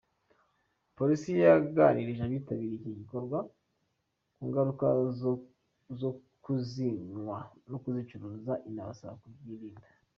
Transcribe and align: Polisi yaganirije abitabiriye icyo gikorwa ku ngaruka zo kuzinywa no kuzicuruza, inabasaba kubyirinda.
Polisi 0.97 1.29
yaganirije 1.45 2.21
abitabiriye 2.23 2.75
icyo 2.79 2.91
gikorwa 2.99 3.37
ku 4.35 4.41
ngaruka 4.47 4.87
zo 5.99 6.11
kuzinywa 6.43 7.37
no 7.69 7.77
kuzicuruza, 7.83 8.53
inabasaba 8.69 9.15
kubyirinda. 9.21 9.87